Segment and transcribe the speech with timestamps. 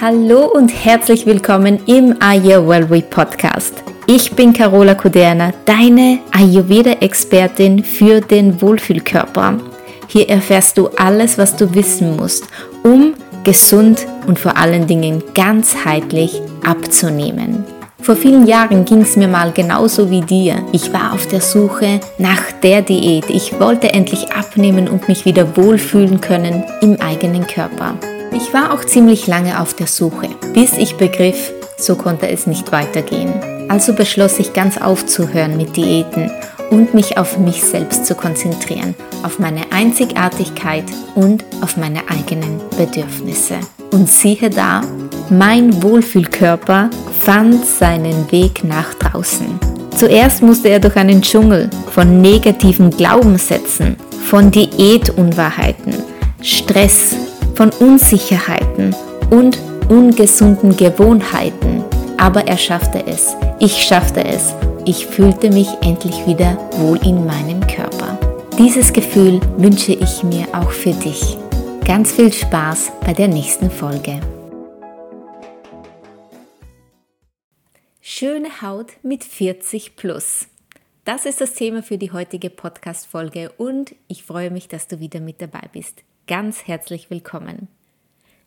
[0.00, 3.84] Hallo und herzlich willkommen im Ayurveda Podcast.
[4.06, 9.58] Ich bin Carola Kuderna, deine Ayurveda-Expertin für den Wohlfühlkörper.
[10.08, 12.44] Hier erfährst du alles, was du wissen musst,
[12.82, 13.12] um
[13.44, 17.66] gesund und vor allen Dingen ganzheitlich abzunehmen.
[18.00, 20.64] Vor vielen Jahren ging es mir mal genauso wie dir.
[20.72, 23.28] Ich war auf der Suche nach der Diät.
[23.28, 27.96] Ich wollte endlich abnehmen und mich wieder wohlfühlen können im eigenen Körper.
[28.32, 32.70] Ich war auch ziemlich lange auf der Suche, bis ich begriff, so konnte es nicht
[32.72, 33.32] weitergehen.
[33.68, 36.30] Also beschloss ich ganz aufzuhören mit Diäten
[36.70, 43.56] und mich auf mich selbst zu konzentrieren, auf meine Einzigartigkeit und auf meine eigenen Bedürfnisse.
[43.90, 44.82] Und siehe da,
[45.28, 49.58] mein Wohlfühlkörper fand seinen Weg nach draußen.
[49.96, 55.94] Zuerst musste er durch einen Dschungel von negativen Glaubenssätzen, von Diätunwahrheiten,
[56.42, 57.14] Stress,
[57.60, 58.96] von Unsicherheiten
[59.28, 59.58] und
[59.90, 61.84] ungesunden Gewohnheiten.
[62.16, 63.36] Aber er schaffte es.
[63.58, 64.54] Ich schaffte es.
[64.86, 68.18] Ich fühlte mich endlich wieder wohl in meinem Körper.
[68.56, 71.36] Dieses Gefühl wünsche ich mir auch für dich.
[71.84, 74.20] Ganz viel Spaß bei der nächsten Folge.
[78.00, 80.46] Schöne Haut mit 40 plus.
[81.04, 85.20] Das ist das Thema für die heutige Podcast-Folge und ich freue mich, dass du wieder
[85.20, 87.66] mit dabei bist ganz herzlich willkommen.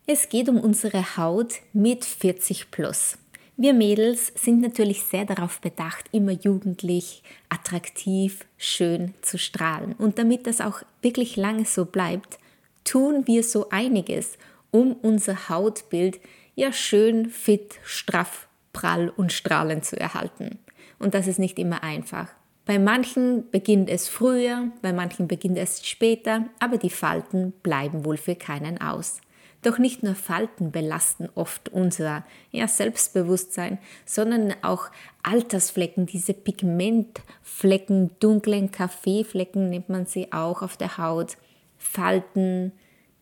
[0.08, 3.18] Es geht um unsere Haut mit 40 plus.
[3.58, 9.92] Wir Mädels sind natürlich sehr darauf bedacht, immer jugendlich, attraktiv, schön zu strahlen.
[9.98, 12.40] Und damit das auch wirklich lange so bleibt,
[12.86, 14.38] tun wir so einiges,
[14.72, 16.22] um unser Hautbild
[16.56, 20.58] ja schön, fit, straff, prall und strahlend zu erhalten.
[21.00, 22.30] Und das ist nicht immer einfach.
[22.66, 28.18] Bei manchen beginnt es früher, bei manchen beginnt es später, aber die Falten bleiben wohl
[28.18, 29.20] für keinen aus.
[29.64, 34.88] Doch nicht nur Falten belasten oft unser ja, Selbstbewusstsein, sondern auch
[35.24, 41.38] Altersflecken, diese Pigmentflecken, dunklen Kaffeeflecken nennt man sie auch auf der Haut,
[41.78, 42.74] Falten,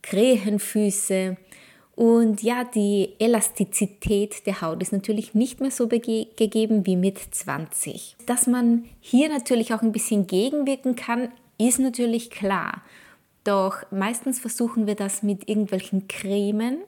[0.01, 1.37] Krähenfüße,
[2.01, 8.15] und ja, die Elastizität der Haut ist natürlich nicht mehr so gegeben wie mit 20.
[8.25, 12.81] Dass man hier natürlich auch ein bisschen gegenwirken kann, ist natürlich klar.
[13.43, 16.79] Doch meistens versuchen wir das mit irgendwelchen Cremen,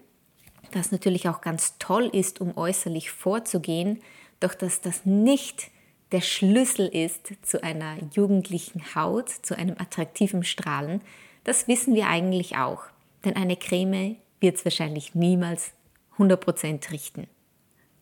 [0.71, 4.01] das natürlich auch ganz toll ist, um äußerlich vorzugehen,
[4.39, 5.69] doch dass das nicht
[6.11, 11.01] der Schlüssel ist zu einer jugendlichen Haut, zu einem attraktiven Strahlen,
[11.43, 12.81] das wissen wir eigentlich auch.
[13.23, 15.71] Denn eine Creme wird es wahrscheinlich niemals
[16.19, 17.27] 100% richten.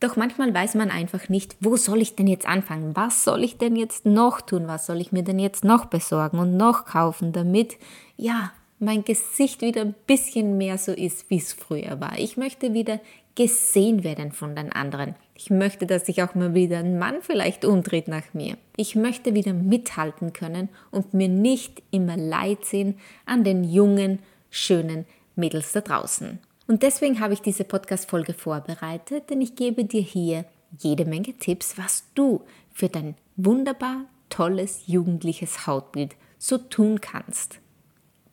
[0.01, 2.95] Doch manchmal weiß man einfach nicht, wo soll ich denn jetzt anfangen?
[2.95, 4.67] Was soll ich denn jetzt noch tun?
[4.67, 7.77] Was soll ich mir denn jetzt noch besorgen und noch kaufen, damit,
[8.17, 12.17] ja, mein Gesicht wieder ein bisschen mehr so ist, wie es früher war.
[12.17, 12.99] Ich möchte wieder
[13.35, 15.15] gesehen werden von den anderen.
[15.35, 18.57] Ich möchte, dass sich auch mal wieder ein Mann vielleicht umdreht nach mir.
[18.75, 22.97] Ich möchte wieder mithalten können und mir nicht immer leid sehen
[23.27, 24.17] an den jungen,
[24.49, 25.05] schönen
[25.41, 26.39] Mädels da draußen.
[26.67, 30.45] Und deswegen habe ich diese Podcast-Folge vorbereitet, denn ich gebe dir hier
[30.79, 37.59] jede Menge Tipps, was du für dein wunderbar tolles jugendliches Hautbild so tun kannst.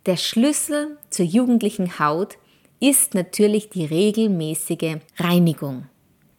[0.07, 2.39] Der Schlüssel zur jugendlichen Haut
[2.81, 5.87] ist natürlich die regelmäßige Reinigung.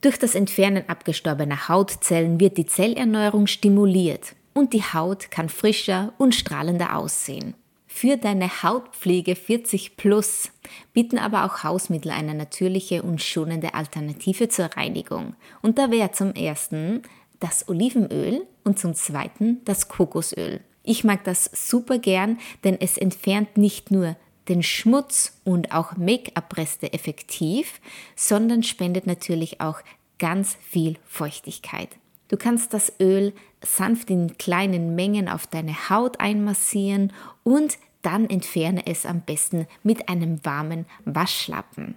[0.01, 6.33] Durch das Entfernen abgestorbener Hautzellen wird die Zellerneuerung stimuliert und die Haut kann frischer und
[6.33, 7.55] strahlender aussehen.
[7.99, 10.51] Für deine Hautpflege 40 plus
[10.93, 15.35] bieten aber auch Hausmittel eine natürliche und schonende Alternative zur Reinigung.
[15.61, 17.01] Und da wäre zum ersten
[17.41, 20.61] das Olivenöl und zum zweiten das Kokosöl.
[20.81, 24.15] Ich mag das super gern, denn es entfernt nicht nur
[24.47, 27.81] den Schmutz und auch Make-up-Reste effektiv,
[28.15, 29.81] sondern spendet natürlich auch
[30.19, 31.89] ganz viel Feuchtigkeit.
[32.29, 37.11] Du kannst das Öl sanft in kleinen Mengen auf deine Haut einmassieren
[37.43, 41.95] und dann entferne es am besten mit einem warmen Waschlappen.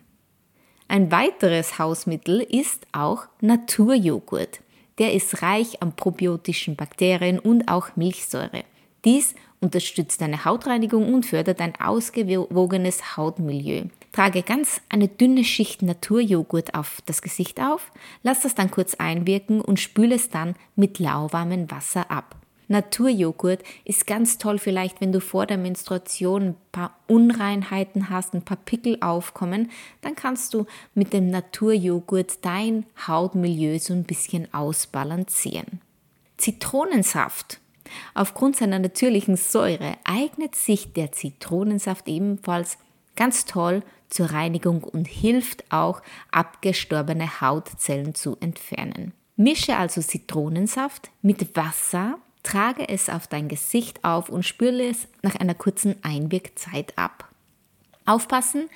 [0.88, 4.60] Ein weiteres Hausmittel ist auch Naturjoghurt.
[4.99, 8.64] Der ist reich an probiotischen Bakterien und auch Milchsäure.
[9.04, 13.84] Dies unterstützt deine Hautreinigung und fördert ein ausgewogenes Hautmilieu.
[14.12, 17.90] Trage ganz eine dünne Schicht Naturjoghurt auf das Gesicht auf,
[18.22, 22.37] lass das dann kurz einwirken und spüle es dann mit lauwarmem Wasser ab.
[22.72, 28.42] Naturjoghurt ist ganz toll vielleicht, wenn du vor der Menstruation ein paar Unreinheiten hast, ein
[28.42, 29.70] paar Pickel aufkommen,
[30.00, 35.80] dann kannst du mit dem Naturjoghurt dein Hautmilieu so ein bisschen ausbalancieren.
[36.36, 37.60] Zitronensaft.
[38.14, 42.78] Aufgrund seiner natürlichen Säure eignet sich der Zitronensaft ebenfalls
[43.16, 49.12] Ganz toll zur Reinigung und hilft auch, abgestorbene Hautzellen zu entfernen.
[49.36, 55.37] Mische also Zitronensaft mit Wasser, trage es auf dein Gesicht auf und spüle es nach
[55.37, 57.29] einer kurzen Einwirkzeit ab.
[58.05, 58.69] Aufpassen,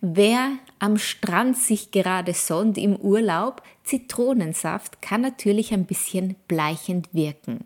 [0.00, 7.64] wer am Strand sich gerade sonnt im Urlaub, Zitronensaft kann natürlich ein bisschen bleichend wirken.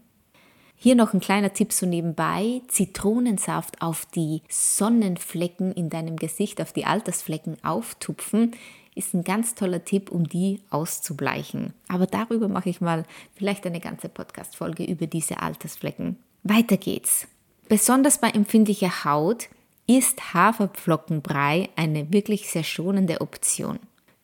[0.76, 2.60] Hier noch ein kleiner Tipp so nebenbei.
[2.68, 8.50] Zitronensaft auf die Sonnenflecken in deinem Gesicht, auf die Altersflecken auftupfen,
[8.94, 11.72] ist ein ganz toller Tipp, um die auszubleichen.
[11.88, 13.04] Aber darüber mache ich mal
[13.34, 16.16] vielleicht eine ganze Podcast-Folge über diese Altersflecken.
[16.42, 17.26] Weiter geht's.
[17.68, 19.48] Besonders bei empfindlicher Haut
[19.86, 23.78] ist Haferflockenbrei eine wirklich sehr schonende Option.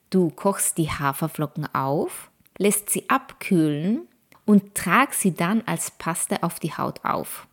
[0.09, 4.07] Du kochst die Haferflocken auf, lässt sie abkühlen
[4.45, 7.47] und trag sie dann als Paste auf die Haut auf.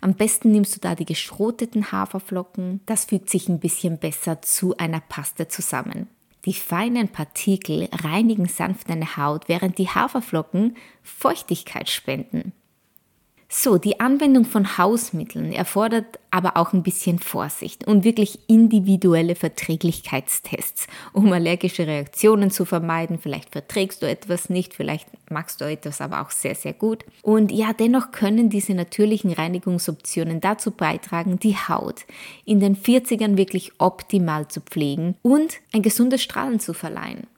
[0.00, 4.76] Am besten nimmst du da die geschroteten Haferflocken, das fügt sich ein bisschen besser zu
[4.76, 6.08] einer Paste zusammen.
[6.44, 12.52] Die feinen Partikel reinigen sanft deine Haut, während die Haferflocken Feuchtigkeit spenden.
[13.56, 20.88] So, die Anwendung von Hausmitteln erfordert aber auch ein bisschen Vorsicht und wirklich individuelle Verträglichkeitstests,
[21.12, 23.20] um allergische Reaktionen zu vermeiden.
[23.20, 27.04] Vielleicht verträgst du etwas nicht, vielleicht magst du etwas aber auch sehr, sehr gut.
[27.22, 32.06] Und ja, dennoch können diese natürlichen Reinigungsoptionen dazu beitragen, die Haut
[32.44, 37.28] in den 40ern wirklich optimal zu pflegen und ein gesundes Strahlen zu verleihen.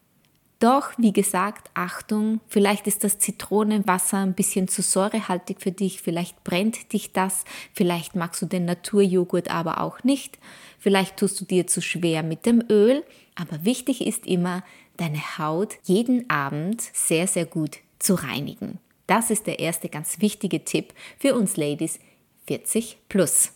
[0.58, 6.44] Doch, wie gesagt, Achtung, vielleicht ist das Zitronenwasser ein bisschen zu säurehaltig für dich, vielleicht
[6.44, 7.44] brennt dich das,
[7.74, 10.38] vielleicht magst du den Naturjoghurt aber auch nicht,
[10.78, 13.04] vielleicht tust du dir zu schwer mit dem Öl,
[13.34, 14.64] aber wichtig ist immer,
[14.96, 18.78] deine Haut jeden Abend sehr, sehr gut zu reinigen.
[19.06, 22.00] Das ist der erste ganz wichtige Tipp für uns Ladies
[22.46, 23.55] 40 plus.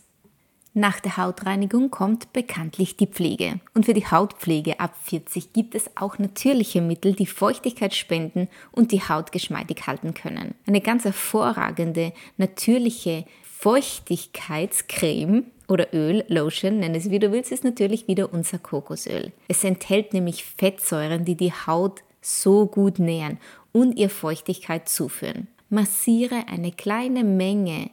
[0.73, 3.59] Nach der Hautreinigung kommt bekanntlich die Pflege.
[3.73, 8.93] Und für die Hautpflege ab 40 gibt es auch natürliche Mittel, die Feuchtigkeit spenden und
[8.93, 10.55] die Haut geschmeidig halten können.
[10.65, 18.07] Eine ganz hervorragende natürliche Feuchtigkeitscreme oder Öl, Lotion, nenn es wie du willst, ist natürlich
[18.07, 19.33] wieder unser Kokosöl.
[19.49, 23.39] Es enthält nämlich Fettsäuren, die die Haut so gut nähren
[23.73, 25.47] und ihr Feuchtigkeit zuführen.
[25.69, 27.89] Massiere eine kleine Menge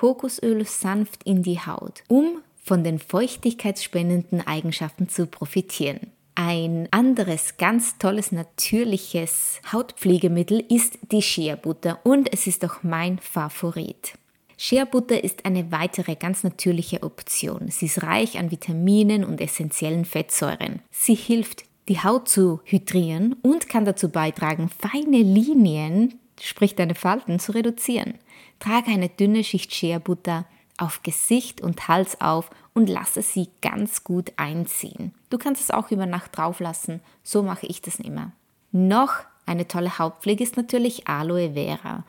[0.00, 6.00] Kokosöl sanft in die Haut, um von den feuchtigkeitsspendenden Eigenschaften zu profitieren.
[6.34, 13.18] Ein anderes ganz tolles natürliches Hautpflegemittel ist die Shea Butter und es ist auch mein
[13.18, 14.14] Favorit.
[14.56, 17.68] Shea Butter ist eine weitere ganz natürliche Option.
[17.68, 20.80] Sie ist reich an Vitaminen und essentiellen Fettsäuren.
[20.90, 27.38] Sie hilft, die Haut zu hydrieren und kann dazu beitragen, feine Linien sprich deine Falten,
[27.38, 28.14] zu reduzieren.
[28.60, 30.46] Trage eine dünne Schicht Shea-Butter
[30.78, 35.12] auf Gesicht und Hals auf und lasse sie ganz gut einziehen.
[35.28, 38.32] Du kannst es auch über Nacht drauf lassen, so mache ich das immer.
[38.72, 39.14] Noch
[39.46, 42.04] eine tolle Hautpflege ist natürlich Aloe Vera.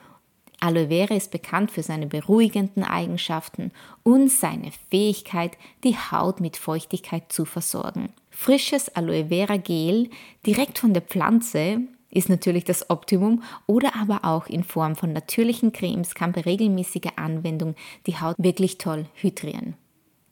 [0.59, 3.71] Aloe Vera ist bekannt für seine beruhigenden Eigenschaften
[4.04, 8.09] und seine Fähigkeit, die Haut mit Feuchtigkeit zu versorgen.
[8.30, 10.12] Frisches Aloe Vera Gel
[10.45, 11.81] direkt von der Pflanze
[12.12, 17.18] ist natürlich das Optimum oder aber auch in Form von natürlichen Cremes kann bei regelmäßiger
[17.18, 17.75] Anwendung
[18.06, 19.75] die Haut wirklich toll hydrieren.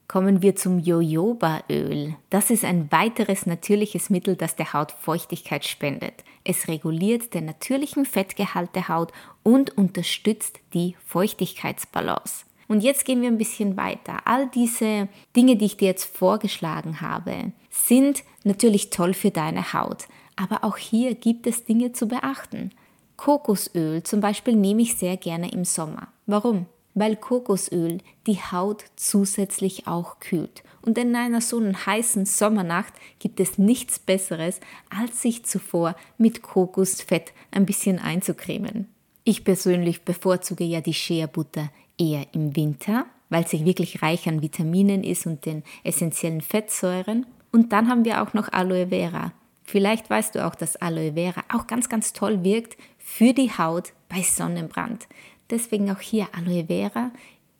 [0.09, 2.15] Kommen wir zum Jojobaöl.
[2.31, 6.23] Das ist ein weiteres natürliches Mittel, das der Haut Feuchtigkeit spendet.
[6.43, 9.11] Es reguliert den natürlichen Fettgehalt der Haut
[9.43, 12.45] und unterstützt die Feuchtigkeitsbalance.
[12.67, 14.21] Und jetzt gehen wir ein bisschen weiter.
[14.25, 20.07] All diese Dinge, die ich dir jetzt vorgeschlagen habe, sind natürlich toll für deine Haut.
[20.39, 22.71] Aber auch hier gibt es Dinge zu beachten.
[23.17, 26.07] Kokosöl zum Beispiel nehme ich sehr gerne im Sommer.
[26.27, 26.65] Warum?
[26.93, 30.63] Weil Kokosöl die Haut zusätzlich auch kühlt.
[30.81, 36.41] Und in einer so einen heißen Sommernacht gibt es nichts Besseres, als sich zuvor mit
[36.41, 38.87] Kokosfett ein bisschen einzucremen.
[39.25, 45.03] Ich persönlich bevorzuge ja die Shea-Butter eher im Winter, weil sie wirklich reich an Vitaminen
[45.03, 47.25] ist und den essentiellen Fettsäuren.
[47.51, 49.33] Und dann haben wir auch noch Aloe Vera.
[49.71, 53.93] Vielleicht weißt du auch, dass Aloe Vera auch ganz, ganz toll wirkt für die Haut
[54.09, 55.07] bei Sonnenbrand.
[55.51, 57.11] Deswegen auch hier Aloe Vera.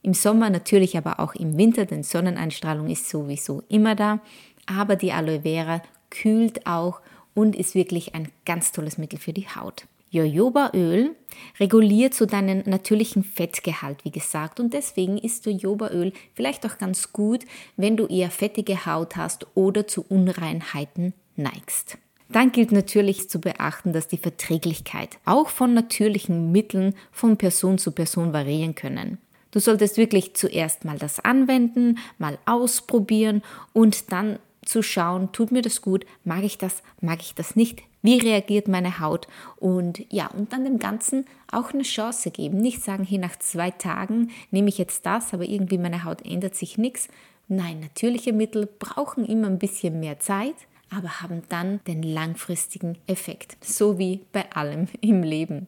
[0.02, 4.22] Im Sommer natürlich, aber auch im Winter, denn Sonneneinstrahlung ist sowieso immer da.
[4.66, 7.00] Aber die Aloe Vera kühlt auch
[7.36, 9.86] und ist wirklich ein ganz tolles Mittel für die Haut.
[10.10, 11.16] Jojobaöl
[11.60, 17.46] reguliert so deinen natürlichen Fettgehalt, wie gesagt, und deswegen ist Jojobaöl vielleicht auch ganz gut,
[17.78, 21.98] wenn du eher fettige Haut hast oder zu Unreinheiten neigst.
[22.32, 27.92] Dann gilt natürlich zu beachten, dass die Verträglichkeit auch von natürlichen Mitteln von Person zu
[27.92, 29.18] Person variieren können.
[29.52, 33.42] Du solltest wirklich zuerst mal das anwenden, mal ausprobieren
[33.74, 37.82] und dann zu schauen, tut mir das gut, mag ich das, mag ich das nicht,
[38.04, 39.28] wie reagiert meine Haut
[39.58, 42.60] und ja, und dann dem Ganzen auch eine Chance geben.
[42.60, 46.56] Nicht sagen, hier nach zwei Tagen nehme ich jetzt das, aber irgendwie meine Haut ändert
[46.56, 47.08] sich nichts.
[47.48, 50.56] Nein, natürliche Mittel brauchen immer ein bisschen mehr Zeit,
[50.90, 55.68] aber haben dann den langfristigen Effekt, so wie bei allem im Leben.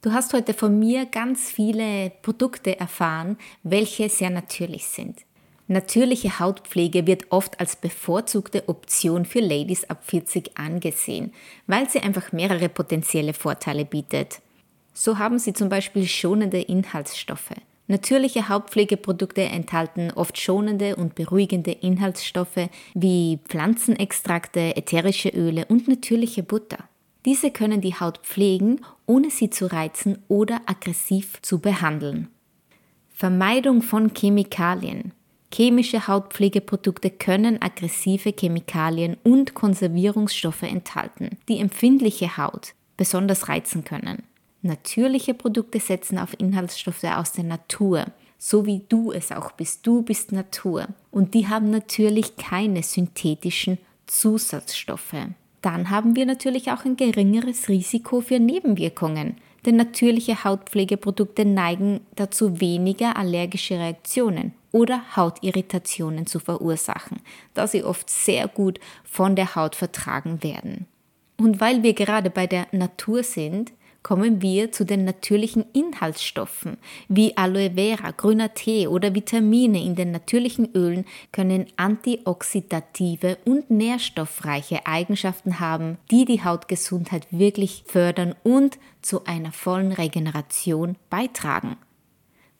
[0.00, 5.20] Du hast heute von mir ganz viele Produkte erfahren, welche sehr natürlich sind.
[5.66, 11.34] Natürliche Hautpflege wird oft als bevorzugte Option für Ladies ab 40 angesehen,
[11.66, 14.40] weil sie einfach mehrere potenzielle Vorteile bietet.
[14.94, 17.52] So haben sie zum Beispiel schonende Inhaltsstoffe.
[17.90, 26.84] Natürliche Hautpflegeprodukte enthalten oft schonende und beruhigende Inhaltsstoffe wie Pflanzenextrakte, ätherische Öle und natürliche Butter.
[27.24, 32.28] Diese können die Haut pflegen, ohne sie zu reizen oder aggressiv zu behandeln.
[33.10, 35.12] Vermeidung von Chemikalien.
[35.52, 44.24] Chemische Hautpflegeprodukte können aggressive Chemikalien und Konservierungsstoffe enthalten, die empfindliche Haut besonders reizen können.
[44.62, 48.06] Natürliche Produkte setzen auf Inhaltsstoffe aus der Natur,
[48.38, 49.86] so wie du es auch bist.
[49.86, 55.14] Du bist Natur und die haben natürlich keine synthetischen Zusatzstoffe.
[55.62, 59.36] Dann haben wir natürlich auch ein geringeres Risiko für Nebenwirkungen,
[59.66, 67.20] denn natürliche Hautpflegeprodukte neigen dazu, weniger allergische Reaktionen oder Hautirritationen zu verursachen,
[67.54, 70.86] da sie oft sehr gut von der Haut vertragen werden.
[71.36, 73.72] Und weil wir gerade bei der Natur sind,
[74.08, 80.12] kommen wir zu den natürlichen Inhaltsstoffen wie Aloe Vera, grüner Tee oder Vitamine in den
[80.12, 89.26] natürlichen Ölen können antioxidative und nährstoffreiche Eigenschaften haben, die die Hautgesundheit wirklich fördern und zu
[89.26, 91.76] einer vollen Regeneration beitragen.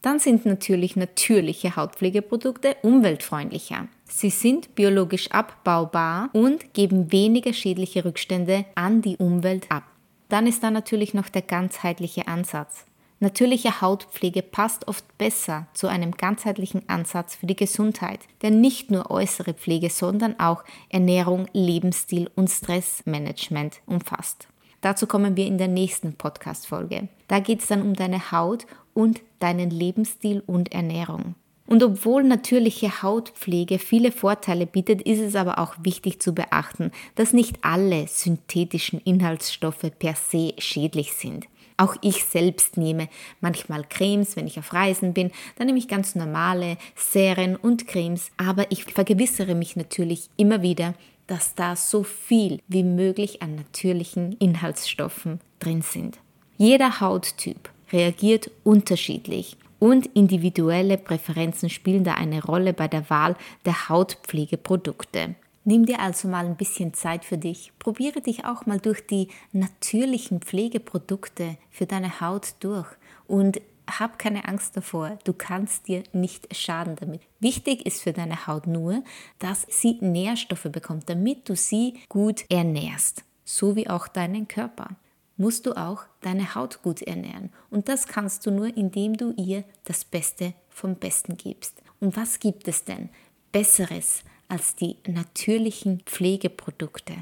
[0.02, 3.88] Dann sind natürlich natürliche Hautpflegeprodukte umweltfreundlicher.
[4.04, 9.84] Sie sind biologisch abbaubar und geben weniger schädliche Rückstände an die Umwelt ab.
[10.28, 12.84] Dann ist da natürlich noch der ganzheitliche Ansatz.
[13.20, 19.10] Natürliche Hautpflege passt oft besser zu einem ganzheitlichen Ansatz für die Gesundheit, der nicht nur
[19.10, 24.46] äußere Pflege, sondern auch Ernährung, Lebensstil und Stressmanagement umfasst.
[24.80, 27.08] Dazu kommen wir in der nächsten Podcast-Folge.
[27.26, 31.34] Da geht es dann um deine Haut und deinen Lebensstil und Ernährung.
[31.68, 37.34] Und obwohl natürliche Hautpflege viele Vorteile bietet, ist es aber auch wichtig zu beachten, dass
[37.34, 41.46] nicht alle synthetischen Inhaltsstoffe per se schädlich sind.
[41.76, 43.10] Auch ich selbst nehme
[43.42, 48.30] manchmal Cremes, wenn ich auf Reisen bin, dann nehme ich ganz normale Serien und Cremes,
[48.38, 50.94] aber ich vergewissere mich natürlich immer wieder,
[51.26, 56.18] dass da so viel wie möglich an natürlichen Inhaltsstoffen drin sind.
[56.56, 63.88] Jeder Hauttyp reagiert unterschiedlich und individuelle Präferenzen spielen da eine Rolle bei der Wahl der
[63.88, 65.34] Hautpflegeprodukte.
[65.64, 67.72] Nimm dir also mal ein bisschen Zeit für dich.
[67.78, 72.88] Probiere dich auch mal durch die natürlichen Pflegeprodukte für deine Haut durch
[73.26, 75.18] und hab keine Angst davor.
[75.24, 77.20] Du kannst dir nicht schaden damit.
[77.40, 79.02] Wichtig ist für deine Haut nur,
[79.38, 84.96] dass sie Nährstoffe bekommt, damit du sie gut ernährst, so wie auch deinen Körper
[85.38, 87.50] musst du auch deine Haut gut ernähren.
[87.70, 91.80] Und das kannst du nur, indem du ihr das Beste vom Besten gibst.
[92.00, 93.08] Und was gibt es denn
[93.50, 97.14] Besseres als die natürlichen Pflegeprodukte?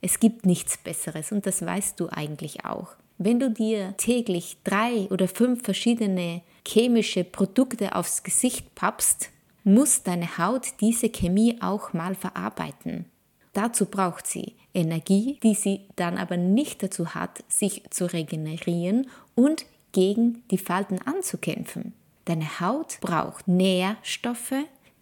[0.00, 2.96] Es gibt nichts Besseres und das weißt du eigentlich auch.
[3.18, 9.28] Wenn du dir täglich drei oder fünf verschiedene chemische Produkte aufs Gesicht pappst,
[9.62, 13.04] muss deine Haut diese Chemie auch mal verarbeiten.
[13.52, 19.66] Dazu braucht sie Energie, die sie dann aber nicht dazu hat, sich zu regenerieren und
[19.92, 21.92] gegen die Falten anzukämpfen.
[22.24, 24.54] Deine Haut braucht Nährstoffe,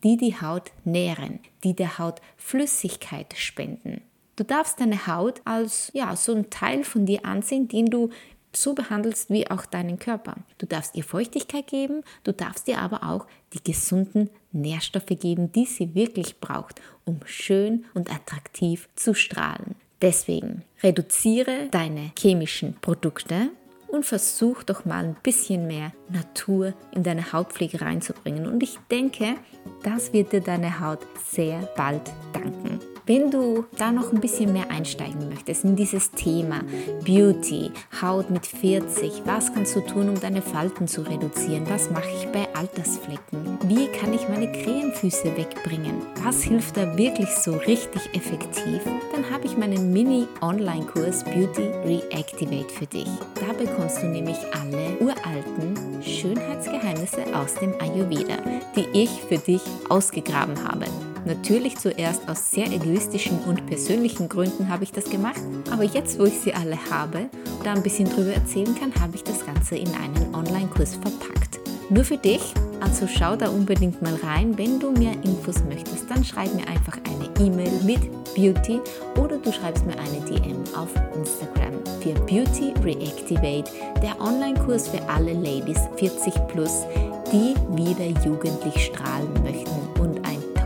[0.02, 4.00] die die Haut nähren, die der Haut Flüssigkeit spenden.
[4.36, 8.10] Du darfst deine Haut als ja, so ein Teil von dir ansehen, den du
[8.52, 10.36] so behandelst wie auch deinen Körper.
[10.58, 15.66] Du darfst ihr Feuchtigkeit geben, du darfst ihr aber auch die gesunden Nährstoffe geben, die
[15.66, 19.74] sie wirklich braucht, um schön und attraktiv zu strahlen.
[20.00, 23.50] Deswegen reduziere deine chemischen Produkte
[23.88, 28.46] und versuch doch mal ein bisschen mehr Natur in deine Hautpflege reinzubringen.
[28.46, 29.34] Und ich denke,
[29.82, 31.00] das wird dir deine Haut
[31.30, 32.02] sehr bald
[32.32, 32.80] danken.
[33.08, 36.60] Wenn du da noch ein bisschen mehr einsteigen möchtest in dieses Thema
[37.06, 37.70] Beauty,
[38.02, 41.64] Haut mit 40, was kannst du tun, um deine Falten zu reduzieren?
[41.70, 43.58] Was mache ich bei Altersflecken?
[43.62, 46.02] Wie kann ich meine Krähenfüße wegbringen?
[46.22, 48.82] Was hilft da wirklich so richtig effektiv?
[49.14, 53.08] Dann habe ich meinen Mini-Online-Kurs Beauty Reactivate für dich.
[53.36, 58.36] Da bekommst du nämlich alle uralten Schönheitsgeheimnisse aus dem Ayurveda,
[58.76, 60.84] die ich für dich ausgegraben habe.
[61.24, 66.24] Natürlich zuerst aus sehr egoistischen und persönlichen Gründen habe ich das gemacht, aber jetzt, wo
[66.24, 67.28] ich sie alle habe,
[67.64, 71.60] da ein bisschen drüber erzählen kann, habe ich das Ganze in einen Online-Kurs verpackt.
[71.90, 74.56] Nur für dich, also schau da unbedingt mal rein.
[74.58, 78.00] Wenn du mehr Infos möchtest, dann schreib mir einfach eine E-Mail mit
[78.34, 78.80] Beauty
[79.16, 83.70] oder du schreibst mir eine DM auf Instagram für Beauty Reactivate,
[84.02, 86.84] der Online-Kurs für alle Ladies 40 plus,
[87.32, 89.87] die wieder jugendlich strahlen möchten und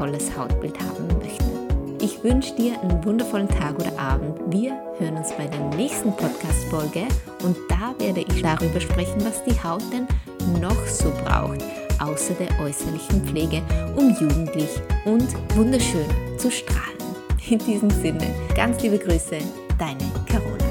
[0.02, 2.00] tolles Hautbild haben möchten.
[2.00, 4.36] Ich wünsche dir einen wundervollen Tag oder Abend.
[4.52, 7.06] Wir hören uns bei der nächsten Podcast-Folge
[7.44, 10.08] und da werde ich darüber sprechen, was die Haut denn
[10.60, 11.62] noch so braucht,
[12.00, 13.62] außer der äußerlichen Pflege,
[13.94, 14.70] um jugendlich
[15.04, 16.06] und wunderschön
[16.36, 16.98] zu strahlen.
[17.48, 19.38] In diesem Sinne, ganz liebe Grüße,
[19.78, 20.61] deine Caroline.